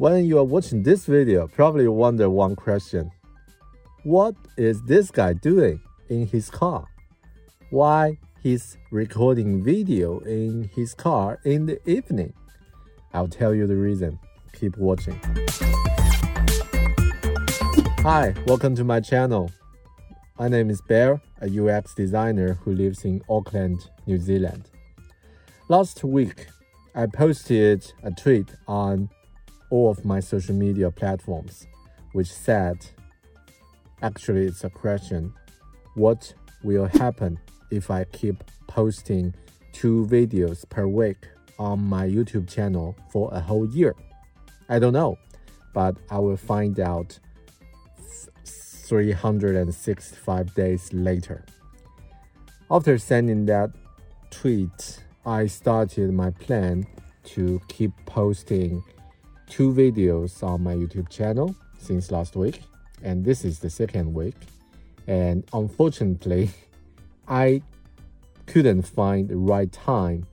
When 0.00 0.24
you 0.24 0.38
are 0.38 0.44
watching 0.44 0.82
this 0.82 1.04
video, 1.04 1.46
probably 1.46 1.86
wonder 1.86 2.30
one 2.30 2.56
question. 2.56 3.10
What 4.02 4.34
is 4.56 4.82
this 4.84 5.10
guy 5.10 5.34
doing 5.34 5.78
in 6.08 6.26
his 6.26 6.48
car? 6.48 6.86
Why 7.68 8.16
he's 8.42 8.78
recording 8.90 9.62
video 9.62 10.20
in 10.20 10.70
his 10.74 10.94
car 10.94 11.38
in 11.44 11.66
the 11.66 11.78
evening? 11.86 12.32
I'll 13.12 13.28
tell 13.28 13.54
you 13.54 13.66
the 13.66 13.76
reason. 13.76 14.18
Keep 14.54 14.78
watching. 14.78 15.20
Hi, 17.98 18.34
welcome 18.46 18.74
to 18.76 18.84
my 18.84 19.00
channel. 19.00 19.50
My 20.38 20.48
name 20.48 20.70
is 20.70 20.80
Bear, 20.80 21.20
a 21.42 21.60
UX 21.60 21.94
designer 21.94 22.54
who 22.54 22.72
lives 22.72 23.04
in 23.04 23.20
Auckland, 23.28 23.90
New 24.06 24.16
Zealand. 24.16 24.70
Last 25.68 26.02
week, 26.02 26.46
I 26.94 27.04
posted 27.04 27.92
a 28.02 28.10
tweet 28.10 28.48
on 28.66 29.10
all 29.70 29.90
of 29.90 30.04
my 30.04 30.20
social 30.20 30.54
media 30.54 30.90
platforms, 30.90 31.66
which 32.12 32.32
said, 32.32 32.86
actually, 34.02 34.44
it's 34.44 34.64
a 34.64 34.70
question 34.70 35.32
what 35.94 36.34
will 36.62 36.86
happen 36.86 37.38
if 37.70 37.90
I 37.90 38.04
keep 38.04 38.44
posting 38.66 39.34
two 39.72 40.06
videos 40.10 40.68
per 40.68 40.86
week 40.86 41.26
on 41.58 41.82
my 41.84 42.06
YouTube 42.06 42.48
channel 42.48 42.96
for 43.10 43.30
a 43.32 43.40
whole 43.40 43.68
year? 43.68 43.94
I 44.68 44.78
don't 44.78 44.92
know, 44.92 45.18
but 45.72 45.96
I 46.10 46.18
will 46.18 46.36
find 46.36 46.78
out 46.78 47.18
365 48.44 50.54
days 50.54 50.92
later. 50.92 51.44
After 52.70 52.98
sending 52.98 53.46
that 53.46 53.70
tweet, 54.30 55.00
I 55.26 55.46
started 55.46 56.12
my 56.12 56.30
plan 56.30 56.86
to 57.24 57.60
keep 57.68 57.90
posting 58.06 58.82
two 59.50 59.72
videos 59.74 60.42
on 60.42 60.62
my 60.62 60.74
YouTube 60.74 61.10
channel 61.10 61.54
since 61.78 62.10
last 62.10 62.36
week, 62.36 62.62
and 63.02 63.24
this 63.24 63.44
is 63.44 63.58
the 63.58 63.68
second 63.68 64.14
week. 64.14 64.36
And 65.06 65.44
unfortunately, 65.52 66.50
I 67.28 67.62
couldn't 68.46 68.82
find 68.82 69.28
the 69.28 69.36
right 69.36 69.70
time 69.70 70.26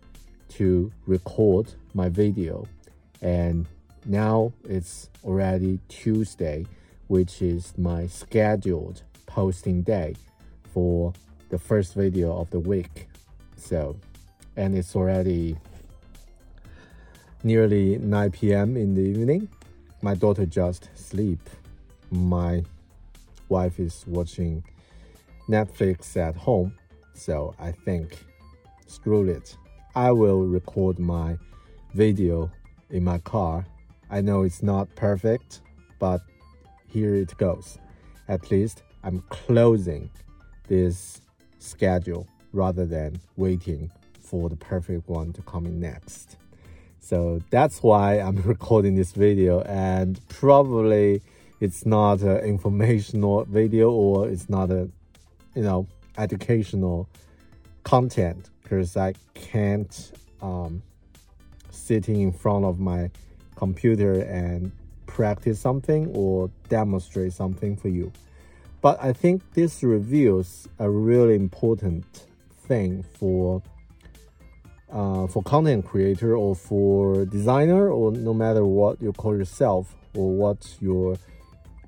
to 0.49 0.91
record 1.05 1.73
my 1.93 2.07
video, 2.07 2.65
and 3.21 3.65
now 4.05 4.53
it's 4.63 5.09
already 5.25 5.79
Tuesday 5.89 6.65
which 7.07 7.41
is 7.41 7.73
my 7.77 8.07
scheduled 8.07 9.01
posting 9.25 9.81
day 9.81 10.15
for 10.73 11.13
the 11.49 11.57
first 11.57 11.93
video 11.93 12.37
of 12.37 12.49
the 12.49 12.59
week. 12.59 13.07
So, 13.55 13.97
and 14.55 14.75
it's 14.75 14.95
already 14.95 15.57
nearly 17.47 17.97
9 17.97 18.31
p.m. 18.31 18.75
in 18.75 18.93
the 18.93 19.01
evening. 19.01 19.47
My 20.01 20.15
daughter 20.15 20.45
just 20.45 20.89
sleep. 20.95 21.39
My 22.11 22.61
wife 23.47 23.79
is 23.79 24.03
watching 24.05 24.65
Netflix 25.47 26.17
at 26.17 26.35
home. 26.35 26.73
So 27.13 27.55
I 27.57 27.71
think, 27.71 28.19
screw 28.85 29.29
it. 29.29 29.55
I 29.95 30.11
will 30.11 30.41
record 30.41 30.99
my 30.99 31.37
video 31.93 32.51
in 32.89 33.05
my 33.05 33.19
car. 33.19 33.65
I 34.09 34.19
know 34.19 34.43
it's 34.43 34.61
not 34.61 34.93
perfect, 34.95 35.61
but 35.99 36.19
here 36.89 37.15
it 37.15 37.35
goes. 37.37 37.77
At 38.27 38.51
least 38.51 38.83
I'm 39.05 39.23
closing 39.29 40.09
this 40.67 41.21
schedule 41.59 42.27
rather 42.51 42.85
than 42.85 43.21
waiting 43.37 43.89
for 44.19 44.49
the 44.49 44.57
perfect 44.57 45.07
one 45.07 45.31
to 45.31 45.41
come 45.43 45.65
in 45.65 45.79
next. 45.79 46.35
So 46.99 47.41
that's 47.49 47.81
why 47.81 48.19
I'm 48.19 48.35
recording 48.43 48.95
this 48.95 49.11
video 49.11 49.61
and 49.61 50.19
probably 50.29 51.21
it's 51.59 51.85
not 51.85 52.21
an 52.21 52.37
informational 52.39 53.45
video 53.45 53.89
or 53.89 54.29
it's 54.29 54.49
not 54.49 54.69
a 54.69 54.89
you 55.55 55.63
know 55.63 55.87
educational 56.17 57.09
content 57.83 58.49
because 58.61 58.97
I 58.97 59.13
can't 59.33 60.11
um, 60.41 60.83
sitting 61.71 62.21
in 62.21 62.31
front 62.31 62.65
of 62.65 62.79
my 62.79 63.09
computer 63.55 64.21
and 64.21 64.71
practice 65.05 65.59
something 65.59 66.11
or 66.13 66.51
demonstrate 66.69 67.33
something 67.33 67.75
for 67.77 67.87
you. 67.87 68.11
But 68.81 69.01
I 69.01 69.13
think 69.13 69.41
this 69.53 69.83
reveals 69.83 70.67
a 70.77 70.89
really 70.89 71.35
important 71.35 72.25
thing 72.67 73.03
for 73.03 73.63
uh, 74.91 75.27
for 75.27 75.43
content 75.43 75.85
creator 75.85 76.35
or 76.35 76.55
for 76.55 77.25
designer 77.25 77.89
or 77.89 78.11
no 78.11 78.33
matter 78.33 78.65
what 78.65 79.01
you 79.01 79.11
call 79.13 79.37
yourself 79.37 79.95
or 80.15 80.31
what 80.31 80.75
your 80.79 81.17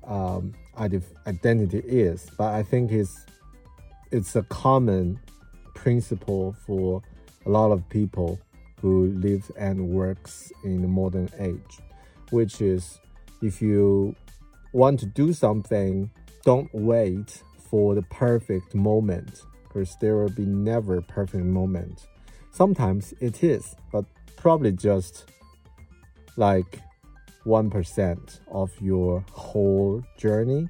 um, 0.06 0.54
identity 1.26 1.82
is. 1.86 2.30
But 2.36 2.54
I 2.54 2.62
think 2.62 2.92
it's 2.92 3.26
it's 4.10 4.34
a 4.34 4.42
common 4.42 5.20
principle 5.74 6.54
for 6.66 7.02
a 7.46 7.48
lot 7.48 7.70
of 7.70 7.88
people 7.88 8.38
who 8.80 9.06
live 9.08 9.50
and 9.56 9.88
works 9.88 10.52
in 10.64 10.82
the 10.82 10.88
modern 10.88 11.30
age, 11.38 11.78
which 12.30 12.60
is 12.60 12.98
if 13.42 13.62
you 13.62 14.14
want 14.72 15.00
to 15.00 15.06
do 15.06 15.32
something, 15.32 16.10
don't 16.44 16.68
wait 16.74 17.42
for 17.70 17.94
the 17.94 18.02
perfect 18.02 18.74
moment 18.74 19.42
because 19.64 19.96
there 20.00 20.16
will 20.16 20.30
be 20.30 20.44
never 20.44 21.00
perfect 21.00 21.44
moment. 21.44 22.06
Sometimes 22.52 23.14
it 23.20 23.42
is, 23.42 23.74
but 23.92 24.04
probably 24.36 24.72
just 24.72 25.30
like 26.36 26.80
1% 27.46 28.40
of 28.50 28.70
your 28.80 29.24
whole 29.32 30.02
journey. 30.18 30.68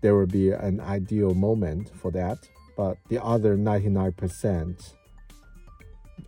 There 0.00 0.14
will 0.14 0.26
be 0.26 0.50
an 0.50 0.80
ideal 0.80 1.34
moment 1.34 1.90
for 1.94 2.10
that, 2.12 2.38
but 2.76 2.98
the 3.08 3.22
other 3.22 3.56
99% 3.56 4.92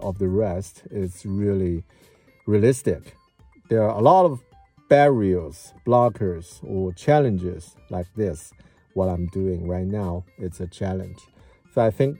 of 0.01 0.19
the 0.19 0.29
rest 0.29 0.83
is 0.91 1.25
really 1.25 1.85
realistic. 2.47 3.17
There 3.69 3.83
are 3.83 3.97
a 3.99 4.03
lot 4.03 4.27
of 4.27 4.43
barriers, 4.89 5.73
blockers, 5.87 6.61
or 6.63 6.93
challenges 6.93 7.75
like 7.91 8.07
this, 8.15 8.53
what 8.95 9.09
I'm 9.09 9.27
doing 9.27 9.67
right 9.67 9.87
now, 9.87 10.25
it's 10.39 10.61
a 10.61 10.67
challenge. 10.67 11.19
So 11.75 11.83
I 11.83 11.91
think 11.91 12.19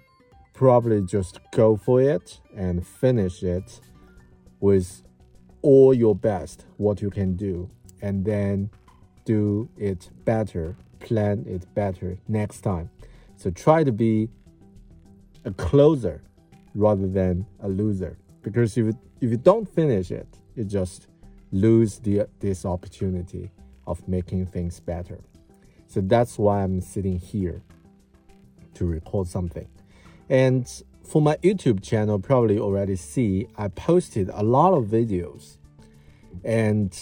probably 0.55 1.03
just 1.03 1.41
go 1.53 1.77
for 1.77 2.01
it 2.01 2.41
and 2.57 2.87
finish 2.87 3.43
it 3.43 3.81
with 4.61 5.03
all 5.63 5.93
your 5.93 6.15
best, 6.15 6.65
what 6.77 7.03
you 7.03 7.11
can 7.11 7.37
do, 7.37 7.69
and 8.01 8.25
then 8.25 8.71
do 9.25 9.69
it 9.77 10.11
better, 10.25 10.77
plan 11.01 11.45
it 11.47 11.67
better 11.75 12.17
next 12.29 12.61
time. 12.61 12.89
So 13.37 13.51
try 13.51 13.83
to 13.85 13.93
be 13.93 14.29
a 15.45 15.51
closer 15.51 16.23
rather 16.75 17.09
than 17.09 17.45
a 17.61 17.69
loser. 17.69 18.17
Because 18.43 18.77
if, 18.79 18.95
if 19.21 19.31
you 19.31 19.37
don't 19.37 19.69
finish 19.69 20.11
it, 20.11 20.29
you 20.55 20.65
just 20.65 21.09
lose 21.51 21.99
the, 21.99 22.29
this 22.41 22.65
opportunity 22.65 23.51
of 23.87 24.07
making 24.09 24.47
things 24.47 24.81
better. 24.81 25.19
So 25.87 26.01
that's 26.01 26.39
why 26.39 26.63
I'm 26.63 26.81
sitting 26.81 27.19
here 27.19 27.63
to 28.75 28.87
record 28.87 29.29
something. 29.29 29.69
And 30.29 30.67
for 31.03 31.21
my 31.21 31.37
YouTube 31.39 31.83
channel, 31.83 32.19
probably 32.19 32.59
already 32.59 32.97
see 32.97 33.47
I 33.57 33.69
posted 33.69 34.31
a 34.33 34.43
lot 34.43 34.73
of 34.73 34.87
videos. 34.87 35.59
And 36.45 36.97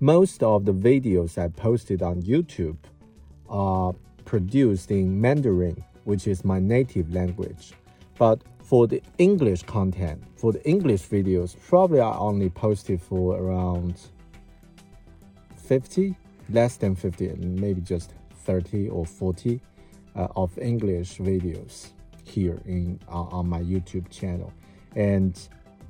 most 0.00 0.42
of 0.42 0.64
the 0.64 0.72
videos 0.72 1.38
I 1.38 1.48
posted 1.48 2.02
on 2.02 2.22
YouTube 2.22 2.76
are 3.48 3.94
produced 4.24 4.90
in 4.90 5.20
Mandarin, 5.20 5.82
which 6.04 6.26
is 6.26 6.44
my 6.44 6.58
native 6.58 7.12
language. 7.12 7.72
But 8.18 8.42
for 8.62 8.86
the 8.86 9.02
English 9.18 9.62
content, 9.62 10.22
for 10.36 10.52
the 10.52 10.62
English 10.68 11.02
videos, 11.08 11.56
probably 11.68 12.00
I 12.00 12.16
only 12.16 12.50
posted 12.50 13.00
for 13.00 13.36
around 13.36 14.00
50, 15.56 16.14
less 16.50 16.76
than 16.76 16.94
50, 16.94 17.36
maybe 17.38 17.80
just 17.80 18.12
30 18.44 18.88
or 18.90 19.06
40 19.06 19.60
uh, 20.14 20.28
of 20.36 20.56
English 20.58 21.18
videos 21.18 21.90
here 22.26 22.60
in 22.66 23.00
uh, 23.08 23.22
on 23.22 23.48
my 23.48 23.60
YouTube 23.60 24.10
channel. 24.10 24.52
And 24.94 25.38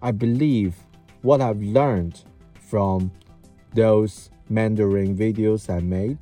I 0.02 0.12
believe 0.12 0.74
what 1.22 1.40
I've 1.40 1.62
learned 1.62 2.22
from 2.60 3.10
those 3.74 4.30
Mandarin 4.48 5.16
videos 5.16 5.68
I 5.68 5.80
made, 5.80 6.18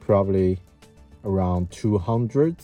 probably 0.00 0.58
around 1.24 1.70
200 1.70 2.56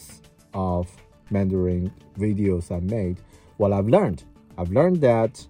of 0.53 0.91
Mandarin 1.31 1.93
videos 2.19 2.71
I 2.75 2.81
made, 2.81 3.21
what 3.57 3.73
I've 3.73 3.89
learned, 3.89 4.25
I've 4.57 4.71
learned 4.71 5.01
that 5.01 5.47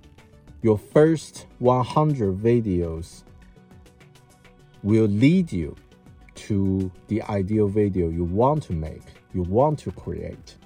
your 0.63 0.79
first 0.79 1.47
100 1.59 2.39
videos 2.39 3.25
will 4.83 5.07
lead 5.07 5.53
you 5.53 5.77
to 6.35 6.91
the 7.09 7.23
ideal 7.23 7.69
video 7.69 8.09
you 8.09 8.25
want 8.25 8.63
to 8.65 8.73
make, 8.73 9.03
you 9.33 9.43
want 9.43 9.79
to 9.81 9.91
create. 9.93 10.57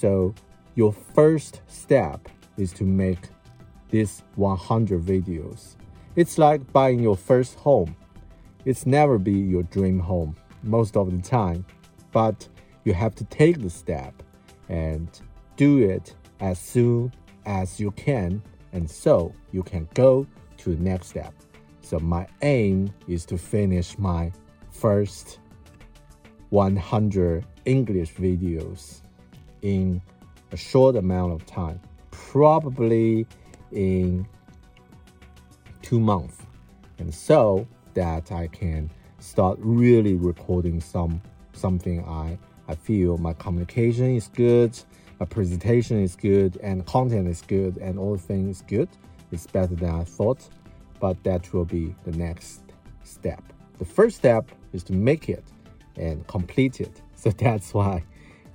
So 0.00 0.34
your 0.76 0.94
first 0.94 1.60
step 1.66 2.26
is 2.56 2.72
to 2.72 2.84
make 2.84 3.18
these 3.90 4.22
100 4.36 5.02
videos. 5.02 5.76
It's 6.16 6.38
like 6.38 6.72
buying 6.72 7.00
your 7.00 7.18
first 7.18 7.56
home. 7.56 7.94
It's 8.64 8.86
never 8.86 9.18
be 9.18 9.32
your 9.32 9.64
dream 9.64 9.98
home 9.98 10.36
most 10.62 10.96
of 10.96 11.10
the 11.10 11.20
time, 11.20 11.66
but 12.12 12.48
you 12.84 12.94
have 12.94 13.14
to 13.16 13.24
take 13.24 13.60
the 13.60 13.68
step 13.68 14.22
and 14.70 15.06
do 15.56 15.80
it 15.80 16.16
as 16.40 16.58
soon 16.58 17.12
as 17.44 17.78
you 17.78 17.90
can, 17.90 18.42
and 18.72 18.90
so 18.90 19.34
you 19.52 19.62
can 19.62 19.86
go 19.92 20.26
to 20.56 20.74
the 20.74 20.82
next 20.82 21.08
step. 21.08 21.34
So 21.82 21.98
my 21.98 22.26
aim 22.40 22.90
is 23.06 23.26
to 23.26 23.36
finish 23.36 23.98
my 23.98 24.32
first 24.70 25.40
100 26.48 27.44
English 27.66 28.14
videos 28.14 28.99
in 29.62 30.00
a 30.52 30.56
short 30.56 30.96
amount 30.96 31.32
of 31.32 31.46
time, 31.46 31.80
probably 32.10 33.26
in 33.72 34.26
two 35.82 36.00
months. 36.00 36.38
And 36.98 37.14
so 37.14 37.66
that 37.94 38.30
I 38.32 38.48
can 38.48 38.90
start 39.18 39.58
really 39.60 40.14
recording 40.14 40.80
some 40.80 41.20
something 41.52 42.04
I, 42.04 42.38
I 42.68 42.74
feel 42.74 43.18
my 43.18 43.32
communication 43.34 44.16
is 44.16 44.28
good, 44.28 44.78
my 45.18 45.26
presentation 45.26 46.02
is 46.02 46.16
good, 46.16 46.56
and 46.62 46.86
content 46.86 47.28
is 47.28 47.42
good, 47.42 47.76
and 47.78 47.98
all 47.98 48.16
things 48.16 48.62
good. 48.66 48.88
It's 49.30 49.46
better 49.46 49.74
than 49.74 49.90
I 49.90 50.04
thought, 50.04 50.48
but 50.98 51.22
that 51.24 51.52
will 51.52 51.64
be 51.64 51.94
the 52.04 52.12
next 52.12 52.62
step. 53.04 53.42
The 53.78 53.84
first 53.84 54.16
step 54.16 54.50
is 54.72 54.82
to 54.84 54.92
make 54.92 55.28
it 55.28 55.44
and 55.96 56.26
complete 56.26 56.80
it. 56.80 57.02
So 57.20 57.28
that's 57.28 57.74
why 57.74 58.02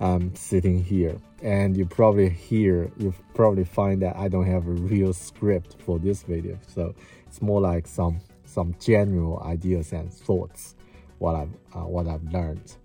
I'm 0.00 0.34
sitting 0.34 0.82
here. 0.82 1.16
And 1.42 1.76
you 1.76 1.86
probably 1.86 2.28
hear, 2.28 2.90
you 2.96 3.14
probably 3.34 3.64
find 3.64 4.02
that 4.02 4.16
I 4.16 4.28
don't 4.28 4.46
have 4.46 4.66
a 4.66 4.72
real 4.72 5.12
script 5.12 5.76
for 5.80 5.98
this 5.98 6.22
video. 6.22 6.58
So 6.66 6.94
it's 7.26 7.42
more 7.42 7.60
like 7.60 7.86
some 7.86 8.20
some 8.44 8.76
general 8.80 9.42
ideas 9.42 9.92
and 9.92 10.10
thoughts 10.12 10.76
what 11.18 11.34
I've 11.34 11.54
uh, 11.74 11.86
what 11.86 12.06
I've 12.06 12.24
learned. 12.32 12.76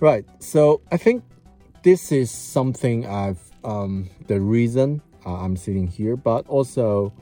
Right. 0.00 0.24
So 0.40 0.80
I 0.90 0.96
think 0.96 1.24
this 1.82 2.12
is 2.12 2.30
something 2.30 3.06
I've 3.06 3.40
um, 3.64 4.10
the 4.26 4.40
reason 4.40 5.02
uh, 5.24 5.36
I'm 5.36 5.56
sitting 5.56 5.86
here, 5.86 6.16
but 6.16 6.46
also 6.48 7.12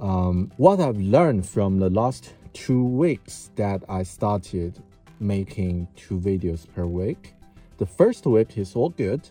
um, 0.00 0.50
what 0.56 0.80
I've 0.80 0.98
learned 0.98 1.46
from 1.46 1.78
the 1.78 1.90
last 1.90 2.32
two 2.52 2.84
weeks 2.84 3.50
that 3.56 3.82
I 3.88 4.02
started 4.02 4.82
making 5.20 5.88
two 5.96 6.18
videos 6.18 6.66
per 6.74 6.86
week. 6.86 7.34
The 7.78 7.86
first 7.86 8.24
week 8.26 8.56
is 8.56 8.74
all 8.74 8.88
good. 8.88 9.28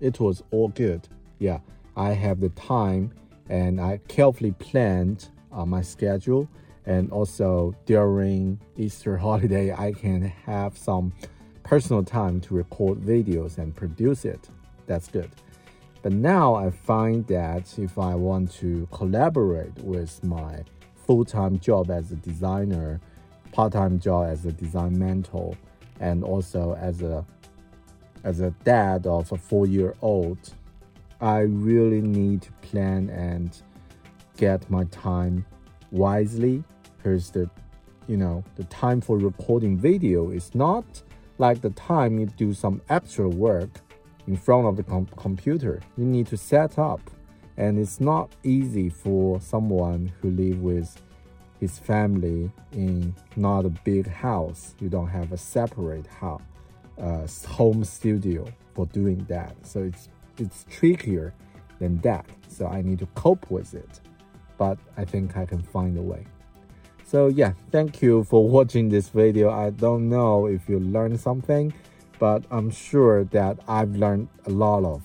It 0.00 0.18
was 0.18 0.42
all 0.50 0.68
good. 0.68 1.06
Yeah, 1.38 1.58
I 1.96 2.12
have 2.12 2.40
the 2.40 2.48
time 2.50 3.12
and 3.48 3.80
I 3.80 4.00
carefully 4.08 4.52
planned 4.52 5.28
uh, 5.52 5.66
my 5.66 5.82
schedule. 5.82 6.48
And 6.86 7.12
also 7.12 7.74
during 7.84 8.58
Easter 8.76 9.16
holiday, 9.16 9.72
I 9.72 9.92
can 9.92 10.22
have 10.22 10.76
some 10.76 11.12
personal 11.62 12.02
time 12.02 12.40
to 12.42 12.54
record 12.54 12.98
videos 13.00 13.58
and 13.58 13.76
produce 13.76 14.24
it. 14.24 14.48
That's 14.86 15.08
good. 15.08 15.30
But 16.00 16.12
now 16.12 16.54
I 16.54 16.70
find 16.70 17.26
that 17.28 17.78
if 17.78 17.98
I 17.98 18.14
want 18.14 18.52
to 18.54 18.88
collaborate 18.90 19.76
with 19.78 20.24
my 20.24 20.64
full-time 21.06 21.58
job 21.60 21.90
as 21.90 22.10
a 22.10 22.16
designer 22.16 23.00
part-time 23.52 24.00
job 24.00 24.30
as 24.30 24.46
a 24.46 24.52
design 24.52 24.98
mentor 24.98 25.54
and 26.00 26.24
also 26.24 26.74
as 26.80 27.02
a 27.02 27.24
as 28.24 28.40
a 28.40 28.50
dad 28.64 29.06
of 29.06 29.30
a 29.32 29.36
four-year-old 29.36 30.54
i 31.20 31.40
really 31.40 32.00
need 32.00 32.42
to 32.42 32.52
plan 32.62 33.10
and 33.10 33.62
get 34.36 34.68
my 34.70 34.84
time 34.84 35.44
wisely. 35.92 36.64
Because 36.96 37.30
the 37.30 37.48
you 38.08 38.16
know 38.16 38.42
the 38.56 38.64
time 38.64 39.00
for 39.00 39.16
recording 39.18 39.76
video. 39.78 40.30
Is 40.30 40.54
not 40.54 41.02
like 41.38 41.60
the 41.60 41.70
time 41.70 42.18
you 42.18 42.26
do 42.26 42.52
some 42.52 42.80
extra 42.88 43.28
work 43.28 43.70
in 44.26 44.36
front 44.36 44.66
of 44.66 44.76
the 44.76 44.82
com 44.82 45.06
computer. 45.16 45.80
You 45.96 46.04
need 46.04 46.26
to 46.28 46.36
set 46.36 46.78
up. 46.78 47.00
And 47.58 47.78
it's 47.78 48.00
not 48.00 48.34
easy 48.44 48.88
for 48.88 49.38
someone 49.40 50.10
who 50.20 50.30
live 50.30 50.62
with 50.62 50.90
his 51.60 51.78
family 51.78 52.50
in 52.72 53.14
not 53.36 53.66
a 53.66 53.68
big 53.84 54.06
house. 54.06 54.74
You 54.80 54.88
don't 54.88 55.08
have 55.08 55.32
a 55.32 55.36
separate 55.36 56.06
house, 56.06 56.40
uh, 57.00 57.26
home 57.46 57.84
studio 57.84 58.46
for 58.74 58.86
doing 58.86 59.24
that. 59.28 59.54
So 59.66 59.82
it's 59.82 60.08
it's 60.38 60.64
trickier 60.70 61.34
than 61.78 61.98
that. 61.98 62.26
So 62.48 62.66
I 62.66 62.82
need 62.82 62.98
to 63.00 63.06
cope 63.14 63.50
with 63.50 63.74
it, 63.74 64.00
but 64.56 64.78
I 64.96 65.04
think 65.04 65.36
I 65.36 65.44
can 65.44 65.62
find 65.62 65.96
a 65.98 66.02
way. 66.02 66.26
So 67.04 67.28
yeah, 67.28 67.52
thank 67.70 68.00
you 68.00 68.24
for 68.24 68.48
watching 68.48 68.88
this 68.88 69.10
video. 69.10 69.50
I 69.50 69.70
don't 69.70 70.08
know 70.08 70.46
if 70.46 70.68
you 70.68 70.80
learned 70.80 71.20
something, 71.20 71.72
but 72.18 72.44
I'm 72.50 72.70
sure 72.70 73.24
that 73.24 73.58
I've 73.68 73.94
learned 73.96 74.28
a 74.46 74.50
lot 74.50 74.84
of 74.84 75.02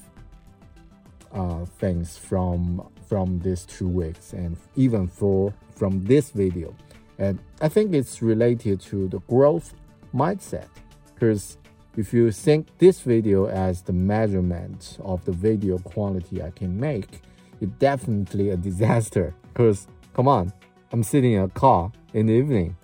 uh, 1.33 1.65
things 1.65 2.17
from 2.17 2.87
from 3.07 3.39
these 3.39 3.65
two 3.65 3.87
weeks 3.87 4.33
and 4.33 4.57
even 4.75 5.07
for 5.07 5.53
from 5.75 6.03
this 6.05 6.31
video. 6.31 6.75
And 7.19 7.39
I 7.61 7.69
think 7.69 7.93
it's 7.93 8.21
related 8.21 8.79
to 8.81 9.07
the 9.07 9.19
growth 9.21 9.73
mindset 10.13 10.67
because 11.13 11.57
if 11.97 12.13
you 12.13 12.31
think 12.31 12.77
this 12.77 13.01
video 13.01 13.47
as 13.47 13.81
the 13.81 13.91
measurement 13.91 14.99
of 15.03 15.25
the 15.25 15.31
video 15.31 15.79
quality 15.79 16.43
I 16.43 16.51
can 16.51 16.79
make, 16.79 17.23
it's 17.59 17.71
definitely 17.79 18.51
a 18.51 18.55
disaster 18.55 19.33
because 19.51 19.87
come 20.13 20.27
on, 20.27 20.53
I'm 20.91 21.03
sitting 21.03 21.33
in 21.33 21.41
a 21.41 21.49
car 21.49 21.91
in 22.13 22.27
the 22.27 22.33
evening. 22.33 22.77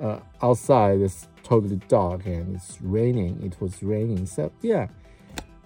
Uh, 0.00 0.20
outside 0.42 1.00
it's 1.00 1.26
totally 1.42 1.80
dark 1.88 2.24
and 2.26 2.54
it's 2.54 2.78
raining. 2.80 3.42
It 3.42 3.60
was 3.60 3.82
raining. 3.82 4.26
So 4.26 4.52
yeah, 4.62 4.86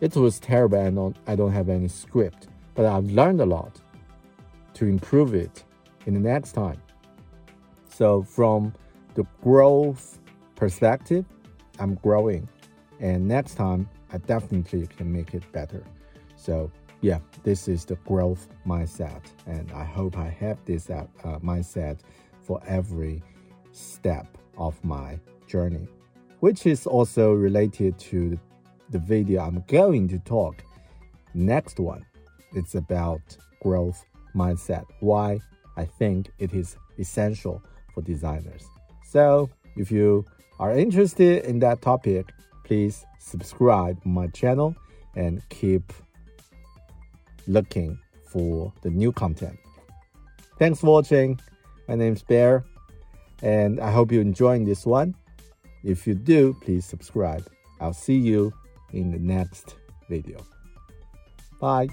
it 0.00 0.16
was 0.16 0.40
terrible 0.40 0.78
and 0.78 1.18
I 1.26 1.36
don't 1.36 1.52
have 1.52 1.68
any 1.68 1.88
script. 1.88 2.48
But 2.74 2.86
I've 2.86 3.10
learned 3.10 3.42
a 3.42 3.46
lot 3.46 3.78
to 4.74 4.86
improve 4.86 5.34
it 5.34 5.64
in 6.06 6.14
the 6.14 6.20
next 6.20 6.52
time. 6.52 6.80
So 7.90 8.22
from 8.22 8.72
the 9.14 9.26
growth 9.42 10.18
perspective, 10.54 11.26
I'm 11.78 11.96
growing. 11.96 12.48
And 13.00 13.26
next 13.26 13.54
time, 13.54 13.88
I 14.12 14.18
definitely 14.18 14.86
can 14.86 15.12
make 15.12 15.34
it 15.34 15.42
better. 15.52 15.82
So 16.36 16.70
yeah, 17.00 17.18
this 17.42 17.66
is 17.66 17.84
the 17.84 17.96
growth 17.96 18.48
mindset. 18.66 19.22
And 19.46 19.70
I 19.72 19.84
hope 19.84 20.18
I 20.18 20.28
have 20.28 20.58
this 20.66 20.90
uh, 20.90 21.06
uh, 21.24 21.38
mindset 21.38 22.00
for 22.42 22.60
every 22.66 23.22
step 23.72 24.26
of 24.58 24.82
my 24.84 25.18
journey, 25.46 25.88
which 26.40 26.66
is 26.66 26.86
also 26.86 27.32
related 27.32 27.98
to 27.98 28.38
the 28.90 28.98
video 28.98 29.42
I'm 29.42 29.64
going 29.68 30.08
to 30.08 30.18
talk 30.18 30.64
next 31.32 31.78
one. 31.78 32.04
It's 32.52 32.74
about 32.74 33.20
growth 33.62 34.04
mindset. 34.34 34.84
Why 35.00 35.38
I 35.76 35.84
think 35.84 36.30
it 36.38 36.52
is 36.52 36.76
essential 36.98 37.62
for 37.94 38.02
designers. 38.02 38.66
So, 39.06 39.48
if 39.76 39.90
you 39.90 40.24
are 40.58 40.76
interested 40.76 41.44
in 41.44 41.60
that 41.60 41.80
topic, 41.80 42.32
please 42.70 43.04
subscribe 43.18 43.98
my 44.04 44.28
channel 44.28 44.76
and 45.16 45.42
keep 45.48 45.92
looking 47.48 47.98
for 48.24 48.72
the 48.82 48.90
new 48.90 49.10
content. 49.10 49.58
Thanks 50.56 50.78
for 50.78 50.86
watching. 50.86 51.40
My 51.88 51.96
name 51.96 52.12
is 52.12 52.22
Bear, 52.22 52.64
and 53.42 53.80
I 53.80 53.90
hope 53.90 54.12
you're 54.12 54.22
enjoying 54.22 54.64
this 54.64 54.86
one. 54.86 55.16
If 55.82 56.06
you 56.06 56.14
do, 56.14 56.56
please 56.60 56.84
subscribe. 56.84 57.44
I'll 57.80 57.92
see 57.92 58.18
you 58.18 58.52
in 58.92 59.10
the 59.10 59.18
next 59.18 59.74
video. 60.08 60.38
Bye. 61.60 61.88